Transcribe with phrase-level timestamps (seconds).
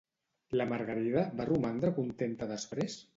[0.61, 2.97] La Margarida va romandre contenta després?